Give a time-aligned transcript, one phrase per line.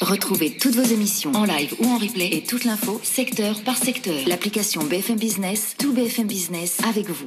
[0.00, 4.14] Retrouvez toutes vos émissions en live ou en replay et toute l'info secteur par secteur.
[4.26, 7.26] L'application BFM Business, tout BFM Business avec vous.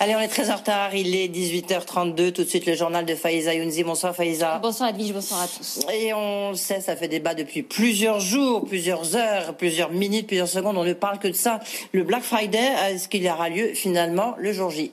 [0.00, 0.94] Allez, on est très en retard.
[0.94, 2.32] Il est 18h32.
[2.32, 3.82] Tout de suite, le journal de Faiza Younzi.
[3.82, 4.58] Bonsoir, Faiza.
[4.60, 5.12] Bonsoir, Edwige.
[5.12, 5.80] Bonsoir à tous.
[5.92, 10.78] Et on sait, ça fait débat depuis plusieurs jours, plusieurs heures, plusieurs minutes, plusieurs secondes.
[10.78, 11.58] On ne parle que de ça.
[11.92, 14.92] Le Black Friday, est-ce qu'il y aura lieu finalement le jour J?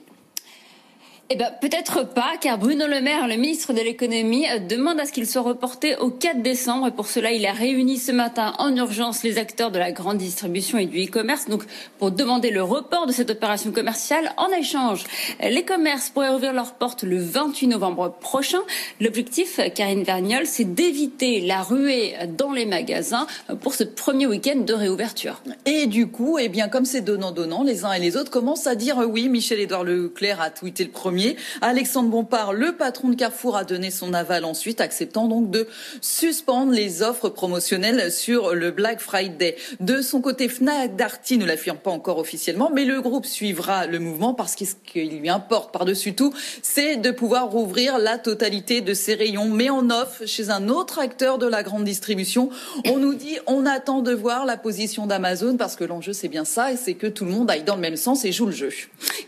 [1.31, 5.11] Eh ben, peut-être pas, car Bruno Le Maire, le ministre de l'économie, demande à ce
[5.11, 6.89] qu'il soit reporté au 4 décembre.
[6.89, 10.19] Et pour cela, il a réuni ce matin en urgence les acteurs de la grande
[10.19, 11.63] distribution et du e-commerce, donc
[11.97, 14.33] pour demander le report de cette opération commerciale.
[14.37, 15.05] En échange,
[15.39, 18.61] les commerces pourraient ouvrir leurs portes le 28 novembre prochain.
[19.01, 23.25] L'objectif, Karine Verniol, c'est d'éviter la ruée dans les magasins
[23.61, 25.41] pour ce premier week-end de réouverture.
[25.65, 28.75] Et du coup, eh bien, comme c'est donnant-donnant, les uns et les autres commencent à
[28.75, 29.27] dire oui.
[29.27, 31.14] Michel-Édouard Leclerc a tweeté le premier
[31.61, 35.67] Alexandre Bompard, le patron de Carrefour, a donné son aval ensuite, acceptant donc de
[36.01, 39.55] suspendre les offres promotionnelles sur le Black Friday.
[39.79, 43.99] De son côté, Fnac Darty ne l'affirme pas encore officiellement, mais le groupe suivra le
[43.99, 48.81] mouvement parce que ce qu'il lui importe par-dessus tout, c'est de pouvoir rouvrir la totalité
[48.81, 49.49] de ses rayons.
[49.49, 52.49] Mais en off, chez un autre acteur de la grande distribution,
[52.87, 56.45] on nous dit on attend de voir la position d'Amazon parce que l'enjeu c'est bien
[56.45, 58.51] ça et c'est que tout le monde aille dans le même sens et joue le
[58.51, 58.69] jeu.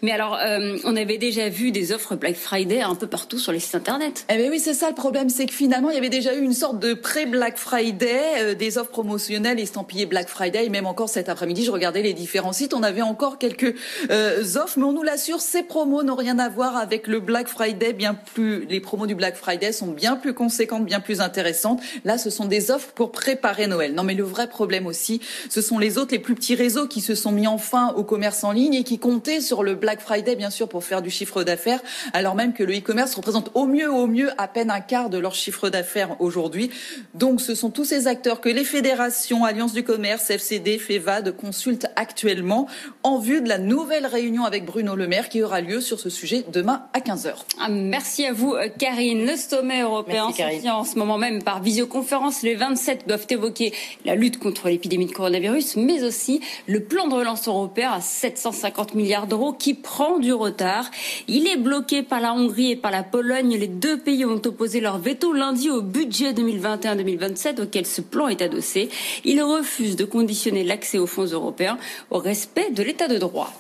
[0.02, 3.52] Mais alors, euh, on avait déjà vu des offres Black Friday un peu partout sur
[3.52, 4.26] les sites internet.
[4.30, 6.42] Eh bien oui, c'est ça le problème, c'est que finalement, il y avait déjà eu
[6.42, 11.10] une sorte de pré-Black Friday, euh, des offres promotionnelles estampillées Black Friday, et même encore
[11.10, 13.76] cet après-midi, je regardais les différents sites, on avait encore quelques
[14.10, 17.48] euh, offres, mais on nous l'assure, ces promos n'ont rien à voir avec le Black
[17.48, 21.82] Friday, bien plus, les promos du Black Friday sont bien plus conséquentes, bien plus intéressantes.
[22.06, 23.94] Là, ce sont des offres pour préparer Noël.
[23.94, 27.02] Non, mais le vrai problème aussi, ce sont les autres, les plus petits réseaux qui
[27.02, 30.36] se sont mis enfin au commerce en ligne et qui comptaient sur le Black Friday,
[30.36, 31.67] bien sûr, pour faire du chiffre d'affaires
[32.14, 35.18] alors même que le e-commerce représente au mieux, au mieux, à peine un quart de
[35.18, 36.70] leur chiffre d'affaires aujourd'hui.
[37.14, 41.88] Donc, ce sont tous ces acteurs que les fédérations, Alliance du commerce, FCD, FEVAD consultent
[41.96, 42.68] actuellement
[43.04, 46.10] en vue de la nouvelle réunion avec Bruno Le Maire qui aura lieu sur ce
[46.10, 47.34] sujet demain à 15h.
[47.60, 49.26] Ah, merci à vous, euh, Karine.
[49.26, 52.42] Le sommet européen se tient en ce moment même par visioconférence.
[52.42, 53.74] Les 27 doivent évoquer
[54.06, 58.96] la lutte contre l'épidémie de coronavirus, mais aussi le plan de relance européen à 750
[58.96, 60.90] milliards d'euros qui prend du retard.
[61.28, 64.80] Il est bloqué par la Hongrie et par la Pologne, les deux pays ont opposé
[64.80, 68.90] leur veto lundi au budget 2021-2027 auquel ce plan est adossé.
[69.26, 71.78] Ils refusent de conditionner l'accès aux fonds européens
[72.12, 73.54] au respect de l'état de droit.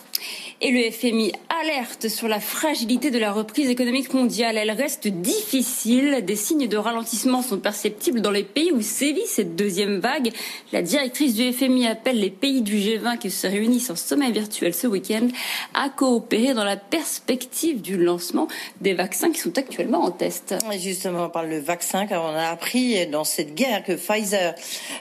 [0.59, 4.57] Et le FMI alerte sur la fragilité de la reprise économique mondiale.
[4.57, 6.25] Elle reste difficile.
[6.25, 10.31] Des signes de ralentissement sont perceptibles dans les pays où sévit cette deuxième vague.
[10.72, 14.73] La directrice du FMI appelle les pays du G20 qui se réunissent en sommet virtuel
[14.73, 15.28] ce week-end
[15.75, 18.47] à coopérer dans la perspective du lancement
[18.81, 20.56] des vaccins qui sont actuellement en test.
[20.79, 24.56] justement, on parle de vaccin car on a appris dans cette guerre que Pfizer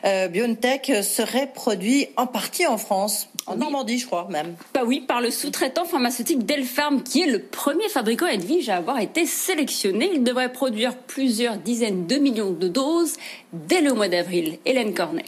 [0.05, 3.29] euh, BioNTech serait produit en partie en France.
[3.47, 4.57] En Normandie, je crois même.
[4.75, 8.99] Bah oui, par le sous-traitant pharmaceutique Delpharm, qui est le premier fabricant Edwige à avoir
[8.99, 10.11] été sélectionné.
[10.13, 13.15] Il devrait produire plusieurs dizaines de millions de doses
[13.53, 14.59] dès le mois d'avril.
[14.65, 15.25] Hélène Cornet.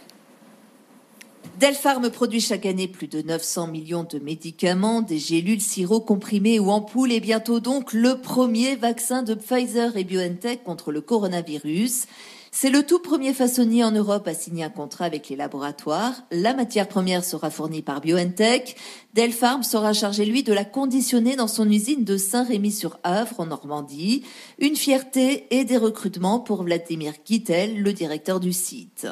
[1.59, 6.69] Delpharm produit chaque année plus de 900 millions de médicaments, des gélules, sirops comprimés ou
[6.69, 12.05] ampoules et bientôt donc le premier vaccin de Pfizer et BioNTech contre le coronavirus.
[12.51, 16.13] C'est le tout premier façonnier en Europe à signer un contrat avec les laboratoires.
[16.31, 18.77] La matière première sera fournie par BioNTech.
[19.13, 24.23] Delpharm sera chargé, lui, de la conditionner dans son usine de Saint-Rémy-sur-Avre, en Normandie.
[24.59, 29.07] Une fierté et des recrutements pour Vladimir Kittel, le directeur du site.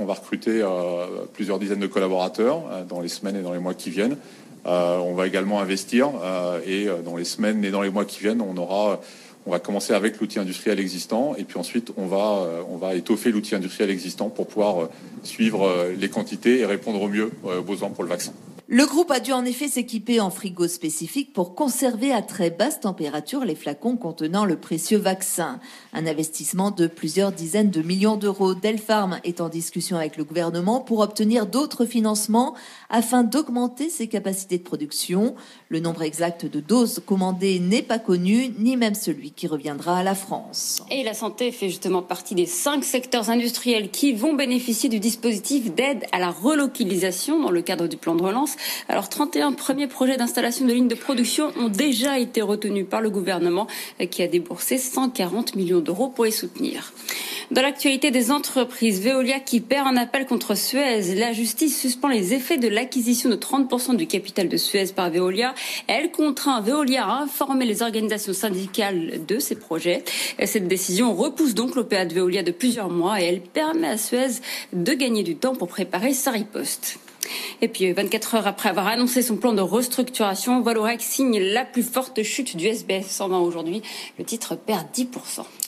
[0.00, 3.58] On va recruter euh, plusieurs dizaines de collaborateurs euh, dans les semaines et dans les
[3.58, 4.16] mois qui viennent.
[4.64, 6.10] Euh, on va également investir
[6.66, 10.38] et dans les semaines et dans les mois qui viennent, on va commencer avec l'outil
[10.38, 14.90] industriel existant et puis ensuite on va, on va étoffer l'outil industriel existant pour pouvoir
[15.22, 18.32] suivre les quantités et répondre au mieux aux besoins pour le vaccin.
[18.72, 22.78] Le groupe a dû en effet s'équiper en frigo spécifique pour conserver à très basse
[22.78, 25.58] température les flacons contenant le précieux vaccin.
[25.92, 28.54] Un investissement de plusieurs dizaines de millions d'euros.
[28.54, 32.54] Delpharm est en discussion avec le gouvernement pour obtenir d'autres financements
[32.90, 35.34] afin d'augmenter ses capacités de production.
[35.68, 40.02] Le nombre exact de doses commandées n'est pas connu, ni même celui qui reviendra à
[40.02, 40.82] la France.
[40.90, 45.72] Et la santé fait justement partie des cinq secteurs industriels qui vont bénéficier du dispositif
[45.74, 48.56] d'aide à la relocalisation dans le cadre du plan de relance.
[48.88, 53.10] Alors 31 premiers projets d'installation de lignes de production ont déjà été retenus par le
[53.10, 53.66] gouvernement
[54.10, 56.92] qui a déboursé 140 millions d'euros pour les soutenir.
[57.50, 62.32] Dans l'actualité des entreprises, Veolia qui perd un appel contre Suez, la justice suspend les
[62.32, 65.52] effets de l'acquisition de 30% du capital de Suez par Veolia.
[65.88, 70.04] Elle contraint Veolia à informer les organisations syndicales de ces projets.
[70.44, 74.40] Cette décision repousse donc l'OPA de Veolia de plusieurs mois et elle permet à Suez
[74.72, 77.00] de gagner du temps pour préparer sa riposte.
[77.62, 81.82] Et puis 24 heures après avoir annoncé son plan de restructuration, Valorex signe la plus
[81.82, 83.82] forte chute du SBF 120 aujourd'hui.
[84.18, 85.06] Le titre perd 10%.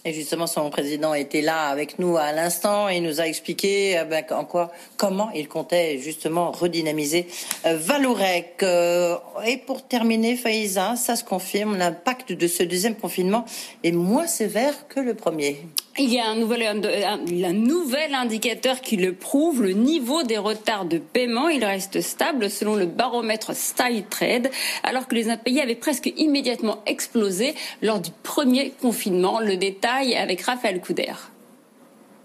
[0.04, 4.04] Et justement, son président était là avec nous à l'instant et nous a expliqué euh,
[4.04, 7.26] ben, en quoi, comment il comptait justement redynamiser
[7.66, 8.62] euh, Valorec.
[8.62, 9.16] Euh,
[9.46, 13.44] et pour terminer, Faïza, ça se confirme, l'impact de ce deuxième confinement
[13.84, 15.58] est moins sévère que le premier.
[15.98, 20.86] Il y a un nouvel, un, nouvel indicateur qui le prouve, le niveau des retards
[20.86, 21.48] de paiement.
[21.50, 24.50] Il reste stable selon le baromètre Style Trade,
[24.84, 29.38] alors que les impayés avaient presque immédiatement explosé lors du premier confinement.
[29.38, 31.12] Le détail avec Raphaël Couder.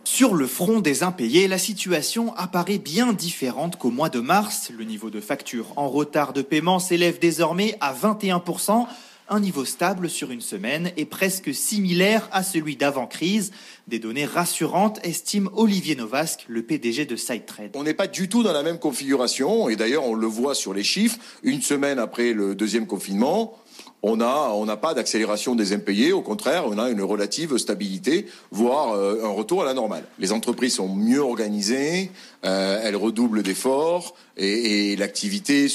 [0.06, 4.72] Sur le front des impayés, la situation apparaît bien différente qu'au mois de mars.
[4.75, 8.88] Le niveau de facture en retard de paiement s'élève désormais à 21%,
[9.29, 13.51] un niveau stable sur une semaine et presque similaire à celui d'avant-crise.
[13.88, 17.71] Des données rassurantes, estime Olivier Novasque, le PDG de SideTrade.
[17.75, 20.74] On n'est pas du tout dans la même configuration et d'ailleurs on le voit sur
[20.74, 21.18] les chiffres.
[21.44, 23.57] Une semaine après le deuxième confinement,
[24.03, 29.24] on n'a pas d'accélération des impayés, au contraire, on a une relative stabilité, voire euh,
[29.24, 30.03] un retour à la normale.
[30.19, 32.12] Les entreprises sont mieux organisées,
[32.45, 35.68] euh, elles redoublent d'efforts et, et l'activité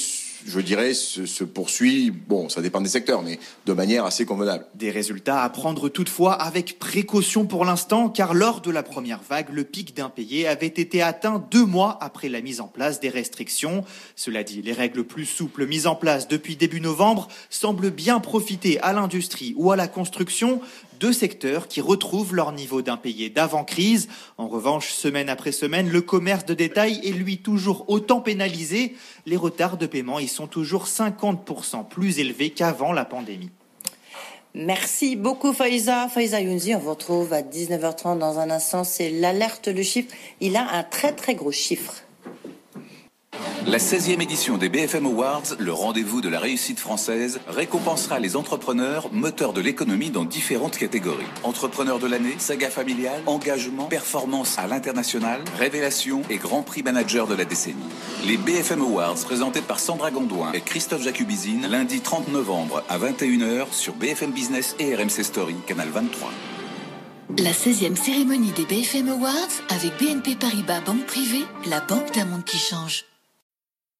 [0.45, 4.65] je dirais, se, poursuit, bon, ça dépend des secteurs, mais de manière assez convenable.
[4.75, 9.49] Des résultats à prendre toutefois avec précaution pour l'instant, car lors de la première vague,
[9.51, 13.83] le pic d'impayés avait été atteint deux mois après la mise en place des restrictions.
[14.15, 18.79] Cela dit, les règles plus souples mises en place depuis début novembre semblent bien profiter
[18.81, 20.61] à l'industrie ou à la construction,
[21.03, 24.07] deux secteurs qui retrouvent leur niveau d'impayé d'avant-crise.
[24.37, 28.95] En revanche, semaine après semaine, le commerce de détail est lui toujours autant pénalisé.
[29.25, 33.49] Les retards de paiement y sont toujours 50% plus élevés qu'avant la pandémie.
[34.55, 36.07] Merci beaucoup Faiza.
[36.07, 38.85] Faiza Younzi, on vous retrouve à 19h30 dans un instant.
[38.85, 40.07] C'est l'alerte, le chiffre.
[40.39, 42.02] Il a un très très gros chiffre.
[43.65, 49.09] La 16e édition des BFM Awards, le rendez-vous de la réussite française, récompensera les entrepreneurs
[49.13, 51.25] moteurs de l'économie dans différentes catégories.
[51.43, 57.35] Entrepreneurs de l'année, saga familiale, engagement, performance à l'international, révélation et grand prix manager de
[57.35, 57.77] la décennie.
[58.27, 63.71] Les BFM Awards présentés par Sandra Gondouin et Christophe Jacubizine lundi 30 novembre à 21h
[63.71, 66.29] sur BFM Business et RMC Story, canal 23.
[67.37, 69.31] La 16e cérémonie des BFM Awards
[69.69, 73.05] avec BNP Paribas Banque Privée, la banque d'un monde qui change.